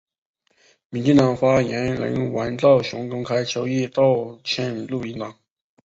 [0.89, 5.37] 民进党发言人阮昭雄公开邱毅道歉录音档。